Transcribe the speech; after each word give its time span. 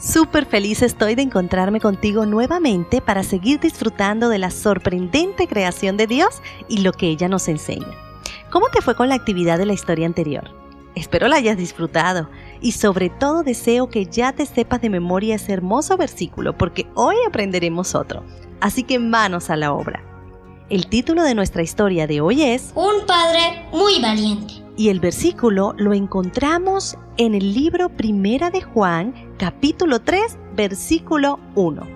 Súper 0.00 0.46
feliz 0.46 0.80
estoy 0.80 1.14
de 1.14 1.20
encontrarme 1.20 1.78
contigo 1.78 2.24
nuevamente 2.24 3.02
para 3.02 3.22
seguir 3.22 3.60
disfrutando 3.60 4.30
de 4.30 4.38
la 4.38 4.50
sorprendente 4.50 5.46
creación 5.46 5.98
de 5.98 6.06
Dios 6.06 6.40
y 6.70 6.78
lo 6.78 6.92
que 6.92 7.08
ella 7.08 7.28
nos 7.28 7.48
enseña. 7.48 7.86
¿Cómo 8.50 8.68
te 8.70 8.80
fue 8.80 8.94
con 8.94 9.10
la 9.10 9.14
actividad 9.14 9.58
de 9.58 9.66
la 9.66 9.74
historia 9.74 10.06
anterior? 10.06 10.54
Espero 10.94 11.28
la 11.28 11.36
hayas 11.36 11.58
disfrutado 11.58 12.30
y 12.62 12.72
sobre 12.72 13.10
todo 13.10 13.42
deseo 13.42 13.90
que 13.90 14.06
ya 14.06 14.32
te 14.32 14.46
sepas 14.46 14.80
de 14.80 14.88
memoria 14.88 15.34
ese 15.34 15.52
hermoso 15.52 15.98
versículo 15.98 16.56
porque 16.56 16.86
hoy 16.94 17.16
aprenderemos 17.28 17.94
otro. 17.94 18.24
Así 18.58 18.84
que 18.84 18.98
manos 18.98 19.50
a 19.50 19.56
la 19.56 19.74
obra. 19.74 20.02
El 20.70 20.86
título 20.86 21.24
de 21.24 21.34
nuestra 21.34 21.62
historia 21.62 22.06
de 22.06 22.22
hoy 22.22 22.42
es 22.42 22.72
Un 22.74 23.04
padre 23.06 23.66
muy 23.70 24.00
valiente. 24.00 24.69
Y 24.80 24.88
el 24.88 24.98
versículo 24.98 25.74
lo 25.76 25.92
encontramos 25.92 26.96
en 27.18 27.34
el 27.34 27.52
libro 27.52 27.90
Primera 27.90 28.48
de 28.48 28.62
Juan, 28.62 29.12
capítulo 29.36 30.00
3, 30.00 30.38
versículo 30.56 31.38
1. 31.54 31.86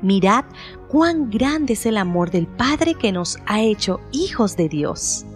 Mirad 0.00 0.44
cuán 0.86 1.30
grande 1.30 1.72
es 1.72 1.84
el 1.84 1.96
amor 1.96 2.30
del 2.30 2.46
Padre 2.46 2.94
que 2.94 3.10
nos 3.10 3.38
ha 3.46 3.60
hecho 3.60 3.98
hijos 4.12 4.56
de 4.56 4.68
Dios. 4.68 5.26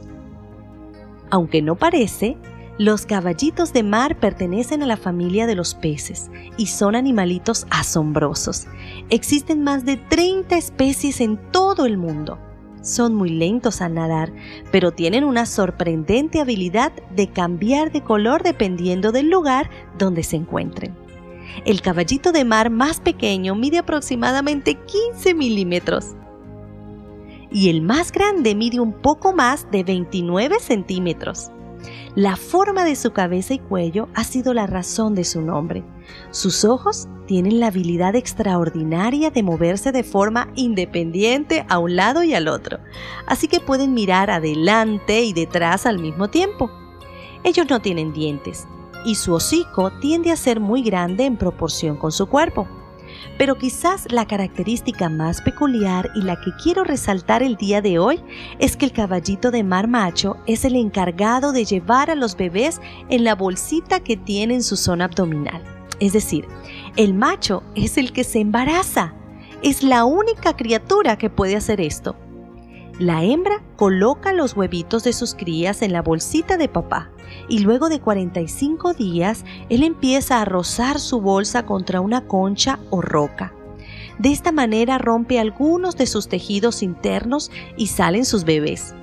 Aunque 1.30 1.60
no 1.60 1.74
parece, 1.74 2.36
los 2.78 3.04
caballitos 3.04 3.72
de 3.72 3.82
mar 3.82 4.20
pertenecen 4.20 4.84
a 4.84 4.86
la 4.86 4.96
familia 4.96 5.48
de 5.48 5.56
los 5.56 5.74
peces 5.74 6.30
y 6.56 6.66
son 6.68 6.94
animalitos 6.94 7.66
asombrosos. 7.70 8.68
Existen 9.10 9.64
más 9.64 9.84
de 9.84 9.96
30 9.96 10.56
especies 10.56 11.20
en 11.20 11.36
todo 11.50 11.84
el 11.84 11.98
mundo 11.98 12.38
son 12.82 13.14
muy 13.14 13.30
lentos 13.30 13.80
al 13.80 13.94
nadar, 13.94 14.32
pero 14.70 14.92
tienen 14.92 15.24
una 15.24 15.46
sorprendente 15.46 16.40
habilidad 16.40 16.92
de 17.14 17.28
cambiar 17.28 17.92
de 17.92 18.02
color 18.02 18.42
dependiendo 18.42 19.12
del 19.12 19.30
lugar 19.30 19.70
donde 19.98 20.22
se 20.22 20.36
encuentren. 20.36 20.94
El 21.64 21.80
caballito 21.80 22.32
de 22.32 22.44
mar 22.44 22.70
más 22.70 23.00
pequeño 23.00 23.54
mide 23.54 23.78
aproximadamente 23.78 24.74
15 24.74 25.34
milímetros 25.34 26.14
y 27.50 27.68
el 27.68 27.82
más 27.82 28.12
grande 28.12 28.54
mide 28.54 28.80
un 28.80 28.92
poco 28.92 29.32
más 29.32 29.70
de 29.70 29.84
29 29.84 30.58
centímetros. 30.58 31.50
La 32.14 32.36
forma 32.36 32.84
de 32.84 32.94
su 32.94 33.12
cabeza 33.12 33.54
y 33.54 33.58
cuello 33.58 34.08
ha 34.14 34.24
sido 34.24 34.52
la 34.54 34.66
razón 34.66 35.14
de 35.14 35.24
su 35.24 35.40
nombre. 35.40 35.82
Sus 36.30 36.64
ojos 36.64 37.08
tienen 37.26 37.60
la 37.60 37.68
habilidad 37.68 38.14
extraordinaria 38.16 39.30
de 39.30 39.42
moverse 39.42 39.92
de 39.92 40.04
forma 40.04 40.48
independiente 40.54 41.64
a 41.68 41.78
un 41.78 41.96
lado 41.96 42.22
y 42.22 42.34
al 42.34 42.48
otro, 42.48 42.78
así 43.26 43.48
que 43.48 43.60
pueden 43.60 43.94
mirar 43.94 44.30
adelante 44.30 45.22
y 45.22 45.32
detrás 45.32 45.86
al 45.86 45.98
mismo 45.98 46.28
tiempo. 46.28 46.70
Ellos 47.44 47.66
no 47.70 47.80
tienen 47.80 48.12
dientes 48.12 48.66
y 49.04 49.14
su 49.14 49.32
hocico 49.34 49.90
tiende 50.00 50.30
a 50.30 50.36
ser 50.36 50.60
muy 50.60 50.82
grande 50.82 51.24
en 51.24 51.36
proporción 51.36 51.96
con 51.96 52.12
su 52.12 52.26
cuerpo. 52.26 52.68
Pero 53.38 53.56
quizás 53.56 54.06
la 54.10 54.26
característica 54.26 55.08
más 55.08 55.40
peculiar 55.40 56.10
y 56.14 56.22
la 56.22 56.40
que 56.40 56.52
quiero 56.62 56.84
resaltar 56.84 57.42
el 57.42 57.56
día 57.56 57.80
de 57.80 57.98
hoy 57.98 58.20
es 58.58 58.76
que 58.76 58.84
el 58.84 58.92
caballito 58.92 59.50
de 59.50 59.64
mar 59.64 59.88
macho 59.88 60.36
es 60.46 60.64
el 60.64 60.76
encargado 60.76 61.52
de 61.52 61.64
llevar 61.64 62.10
a 62.10 62.14
los 62.14 62.36
bebés 62.36 62.80
en 63.08 63.24
la 63.24 63.34
bolsita 63.34 64.00
que 64.00 64.16
tiene 64.16 64.54
en 64.54 64.62
su 64.62 64.76
zona 64.76 65.06
abdominal. 65.06 65.62
Es 66.00 66.12
decir, 66.12 66.46
el 66.96 67.14
macho 67.14 67.62
es 67.74 67.96
el 67.96 68.12
que 68.12 68.24
se 68.24 68.40
embaraza. 68.40 69.14
Es 69.62 69.82
la 69.82 70.04
única 70.04 70.56
criatura 70.56 71.16
que 71.16 71.30
puede 71.30 71.56
hacer 71.56 71.80
esto. 71.80 72.16
La 72.98 73.24
hembra 73.24 73.62
coloca 73.76 74.32
los 74.32 74.54
huevitos 74.54 75.02
de 75.02 75.12
sus 75.14 75.34
crías 75.34 75.80
en 75.82 75.92
la 75.92 76.02
bolsita 76.02 76.58
de 76.58 76.68
papá 76.68 77.10
y 77.48 77.60
luego 77.60 77.88
de 77.88 78.00
45 78.00 78.92
días 78.92 79.44
él 79.70 79.82
empieza 79.82 80.40
a 80.40 80.44
rozar 80.44 81.00
su 81.00 81.20
bolsa 81.20 81.64
contra 81.64 82.00
una 82.00 82.26
concha 82.26 82.78
o 82.90 83.00
roca. 83.00 83.54
De 84.18 84.30
esta 84.30 84.52
manera 84.52 84.98
rompe 84.98 85.40
algunos 85.40 85.96
de 85.96 86.06
sus 86.06 86.28
tejidos 86.28 86.82
internos 86.82 87.50
y 87.76 87.86
salen 87.86 88.26
sus 88.26 88.44
bebés. 88.44 88.94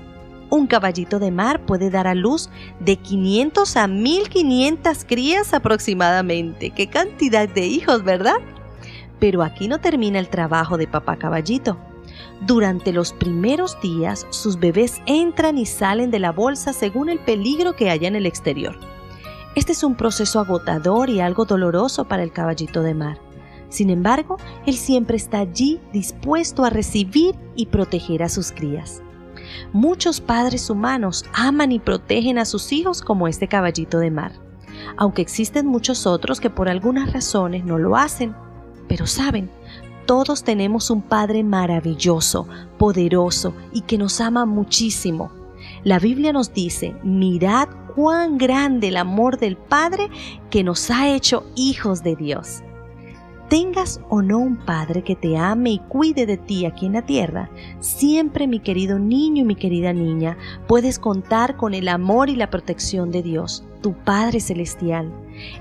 Un 0.51 0.67
caballito 0.67 1.19
de 1.19 1.31
mar 1.31 1.65
puede 1.65 1.89
dar 1.89 2.07
a 2.07 2.15
luz 2.15 2.49
de 2.79 2.95
500 2.95 3.75
a 3.75 3.87
1500 3.87 5.05
crías 5.05 5.53
aproximadamente. 5.53 6.69
¡Qué 6.69 6.87
cantidad 6.87 7.49
de 7.49 7.65
hijos, 7.65 8.03
¿verdad? 8.03 8.37
Pero 9.19 9.43
aquí 9.43 9.67
no 9.67 9.79
termina 9.79 10.19
el 10.19 10.29
trabajo 10.29 10.77
de 10.77 10.87
papá 10.87 11.17
caballito. 11.17 11.77
Durante 12.41 12.93
los 12.93 13.13
primeros 13.13 13.79
días, 13.81 14.25
sus 14.29 14.59
bebés 14.59 15.01
entran 15.05 15.57
y 15.57 15.65
salen 15.65 16.11
de 16.11 16.19
la 16.19 16.31
bolsa 16.31 16.73
según 16.73 17.09
el 17.09 17.19
peligro 17.19 17.75
que 17.75 17.89
haya 17.89 18.07
en 18.07 18.15
el 18.15 18.25
exterior. 18.25 18.77
Este 19.55 19.73
es 19.73 19.83
un 19.83 19.95
proceso 19.95 20.39
agotador 20.39 21.09
y 21.09 21.19
algo 21.19 21.45
doloroso 21.45 22.05
para 22.05 22.23
el 22.23 22.31
caballito 22.31 22.81
de 22.81 22.93
mar. 22.93 23.19
Sin 23.69 23.89
embargo, 23.89 24.37
él 24.65 24.75
siempre 24.75 25.17
está 25.17 25.39
allí 25.39 25.79
dispuesto 25.93 26.63
a 26.65 26.69
recibir 26.69 27.35
y 27.55 27.67
proteger 27.67 28.23
a 28.23 28.29
sus 28.29 28.51
crías. 28.51 29.01
Muchos 29.73 30.21
padres 30.21 30.69
humanos 30.69 31.25
aman 31.33 31.71
y 31.71 31.79
protegen 31.79 32.37
a 32.37 32.45
sus 32.45 32.71
hijos 32.71 33.01
como 33.01 33.27
este 33.27 33.47
caballito 33.47 33.99
de 33.99 34.11
mar, 34.11 34.31
aunque 34.97 35.21
existen 35.21 35.67
muchos 35.67 36.07
otros 36.07 36.39
que 36.39 36.49
por 36.49 36.69
algunas 36.69 37.13
razones 37.13 37.65
no 37.65 37.77
lo 37.77 37.95
hacen. 37.95 38.35
Pero 38.87 39.05
saben, 39.05 39.51
todos 40.09 40.43
tenemos 40.43 40.89
un 40.89 41.03
Padre 41.03 41.43
maravilloso, 41.43 42.47
poderoso 42.79 43.53
y 43.71 43.81
que 43.81 43.99
nos 43.99 44.19
ama 44.19 44.47
muchísimo. 44.47 45.29
La 45.83 45.99
Biblia 45.99 46.33
nos 46.33 46.51
dice, 46.51 46.95
mirad 47.03 47.69
cuán 47.95 48.39
grande 48.39 48.87
el 48.87 48.97
amor 48.97 49.37
del 49.37 49.55
Padre 49.55 50.09
que 50.49 50.63
nos 50.63 50.89
ha 50.89 51.07
hecho 51.13 51.45
hijos 51.55 52.01
de 52.01 52.15
Dios. 52.15 52.63
Tengas 53.49 54.01
o 54.09 54.23
no 54.23 54.39
un 54.39 54.57
padre 54.57 55.03
que 55.03 55.15
te 55.15 55.37
ame 55.37 55.73
y 55.73 55.79
cuide 55.79 56.25
de 56.25 56.37
ti 56.37 56.65
aquí 56.65 56.87
en 56.87 56.93
la 56.93 57.05
tierra, 57.05 57.51
siempre 57.79 58.47
mi 58.47 58.61
querido 58.61 58.97
niño 58.97 59.43
y 59.43 59.45
mi 59.45 59.55
querida 59.55 59.93
niña, 59.93 60.39
puedes 60.67 60.97
contar 60.97 61.55
con 61.55 61.75
el 61.75 61.87
amor 61.87 62.29
y 62.29 62.35
la 62.35 62.49
protección 62.49 63.11
de 63.11 63.21
Dios, 63.21 63.63
tu 63.81 63.93
Padre 63.93 64.39
Celestial. 64.39 65.11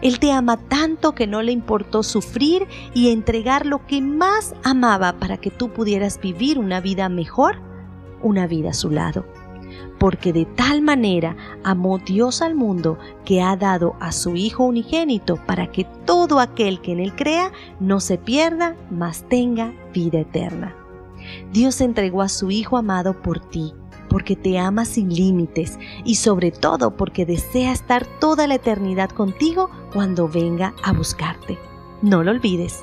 Él 0.03 0.19
te 0.19 0.33
ama 0.33 0.57
tanto 0.57 1.15
que 1.15 1.27
no 1.27 1.43
le 1.43 1.53
importó 1.53 2.03
sufrir 2.03 2.67
y 2.95 3.11
entregar 3.11 3.67
lo 3.67 3.87
que 3.87 4.01
más 4.01 4.55
amaba 4.65 5.15
para 5.15 5.37
que 5.37 5.51
tú 5.51 5.71
pudieras 5.71 6.21
vivir 6.21 6.59
una 6.59 6.81
vida 6.81 7.09
mejor, 7.09 7.57
una 8.23 8.47
vida 8.47 8.71
a 8.71 8.75
su 8.75 8.91
lado. 8.91 9.27
Porque 9.99 10.33
de 10.33 10.45
tal 10.45 10.81
manera 10.81 11.37
amó 11.65 11.99
Dios 11.99 12.41
al 12.41 12.55
mundo 12.55 12.99
que 13.25 13.43
ha 13.43 13.57
dado 13.57 13.97
a 14.01 14.13
su 14.13 14.37
Hijo 14.37 14.65
unigénito 14.65 15.37
para 15.45 15.71
que 15.73 15.85
todo 16.05 16.39
aquel 16.39 16.81
que 16.81 16.93
en 16.93 17.01
él 17.01 17.15
crea 17.15 17.53
no 17.81 17.99
se 18.01 18.17
pierda, 18.17 18.77
mas 18.91 19.29
tenga 19.29 19.73
vida 19.93 20.21
eterna. 20.21 20.75
Dios 21.53 21.81
entregó 21.81 22.23
a 22.23 22.29
su 22.29 22.51
Hijo 22.51 22.77
amado 22.77 23.21
por 23.23 23.41
ti 23.41 23.75
porque 24.19 24.35
te 24.35 24.59
ama 24.59 24.85
sin 24.85 25.15
límites 25.15 25.79
y 26.05 26.17
sobre 26.17 26.51
todo 26.51 26.97
porque 26.97 27.25
desea 27.25 27.71
estar 27.71 28.05
toda 28.19 28.49
la 28.49 28.57
eternidad 28.57 29.11
contigo 29.11 29.71
cuando 29.93 30.27
venga 30.27 30.75
a 30.83 30.93
buscarte. 30.93 31.57
No 32.03 32.25
lo 32.25 32.33
olvides. 32.33 32.83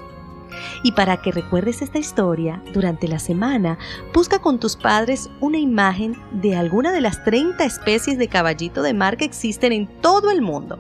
Y 0.82 0.94
para 0.94 1.22
que 1.22 1.34
recuerdes 1.34 1.82
esta 1.82 2.00
historia, 2.00 2.64
durante 2.74 3.10
la 3.10 3.20
semana, 3.20 3.78
busca 4.14 4.40
con 4.40 4.62
tus 4.62 4.78
padres 4.78 5.30
una 5.42 5.58
imagen 5.58 6.16
de 6.32 6.56
alguna 6.56 6.94
de 6.94 7.02
las 7.02 7.22
30 7.26 7.66
especies 7.66 8.18
de 8.18 8.30
caballito 8.30 8.82
de 8.82 8.94
mar 8.94 9.18
que 9.18 9.26
existen 9.26 9.74
en 9.74 9.88
todo 10.00 10.32
el 10.32 10.42
mundo. 10.42 10.80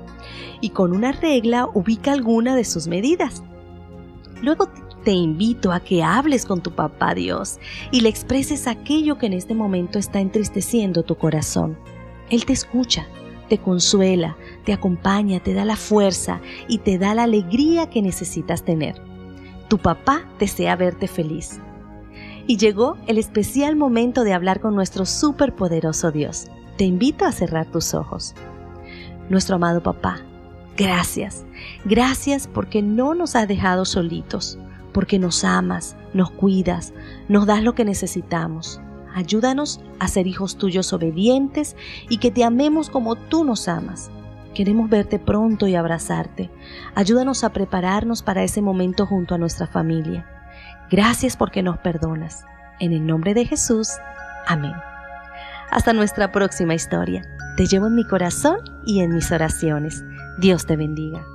Y 0.62 0.70
con 0.70 0.96
una 0.96 1.12
regla 1.12 1.68
ubica 1.74 2.14
alguna 2.14 2.56
de 2.56 2.64
sus 2.64 2.88
medidas. 2.88 3.44
Luego 4.42 4.70
te 5.06 5.12
invito 5.12 5.72
a 5.72 5.80
que 5.80 6.04
hables 6.04 6.46
con 6.46 6.62
tu 6.62 6.72
papá 6.72 7.14
Dios 7.14 7.60
y 7.92 8.02
le 8.02 8.10
expreses 8.10 8.68
aquello 8.68 9.20
que 9.20 9.28
en 9.28 9.34
este 9.34 9.54
momento 9.54 10.00
está 10.00 10.20
entristeciendo 10.20 11.04
tu 11.04 11.16
corazón. 11.16 11.78
Él 12.32 12.44
te 12.44 12.54
escucha, 12.54 13.08
te 13.48 13.60
consuela, 13.60 14.36
te 14.66 14.74
acompaña, 14.74 15.40
te 15.40 15.54
da 15.54 15.64
la 15.64 15.76
fuerza 15.76 16.42
y 16.68 16.80
te 16.80 16.98
da 16.98 17.14
la 17.14 17.24
alegría 17.24 17.88
que 17.88 18.02
necesitas 18.02 18.64
tener. 18.64 19.00
Tu 19.68 19.78
papá 19.78 20.28
desea 20.40 20.76
verte 20.76 21.08
feliz. 21.08 21.60
Y 22.48 22.58
llegó 22.58 22.98
el 23.06 23.20
especial 23.20 23.76
momento 23.76 24.24
de 24.24 24.34
hablar 24.34 24.60
con 24.60 24.74
nuestro 24.74 25.06
superpoderoso 25.06 26.12
Dios. 26.12 26.48
Te 26.78 26.84
invito 26.84 27.26
a 27.26 27.32
cerrar 27.32 27.68
tus 27.68 27.94
ojos. 27.94 28.34
Nuestro 29.30 29.58
amado 29.58 29.84
papá, 29.84 30.22
gracias. 30.76 31.46
Gracias 31.86 32.48
porque 32.48 32.82
no 32.82 33.14
nos 33.14 33.36
has 33.36 33.48
dejado 33.48 33.86
solitos 33.86 34.58
porque 34.96 35.20
nos 35.20 35.44
amas, 35.44 35.98
nos 36.14 36.32
cuidas, 36.32 36.94
nos 37.28 37.46
das 37.46 37.62
lo 37.62 37.76
que 37.76 37.84
necesitamos. 37.84 38.80
Ayúdanos 39.14 39.82
a 40.00 40.08
ser 40.08 40.26
hijos 40.26 40.56
tuyos 40.56 40.94
obedientes 40.94 41.76
y 42.08 42.20
que 42.20 42.32
te 42.32 42.46
amemos 42.46 42.90
como 42.90 43.18
tú 43.18 43.44
nos 43.44 43.68
amas. 43.68 44.10
Queremos 44.54 44.90
verte 44.90 45.20
pronto 45.20 45.68
y 45.68 45.76
abrazarte. 45.76 46.50
Ayúdanos 46.96 47.44
a 47.44 47.52
prepararnos 47.52 48.24
para 48.24 48.44
ese 48.44 48.62
momento 48.62 49.06
junto 49.06 49.36
a 49.36 49.38
nuestra 49.38 49.68
familia. 49.68 50.26
Gracias 50.90 51.36
porque 51.36 51.62
nos 51.62 51.78
perdonas. 51.80 52.46
En 52.80 52.94
el 52.94 53.06
nombre 53.06 53.34
de 53.34 53.46
Jesús. 53.46 53.90
Amén. 54.48 54.76
Hasta 55.72 55.92
nuestra 55.92 56.32
próxima 56.32 56.74
historia. 56.74 57.22
Te 57.58 57.66
llevo 57.66 57.88
en 57.88 57.96
mi 57.96 58.08
corazón 58.08 58.60
y 58.86 59.02
en 59.02 59.14
mis 59.14 59.30
oraciones. 59.34 60.06
Dios 60.40 60.66
te 60.66 60.78
bendiga. 60.78 61.35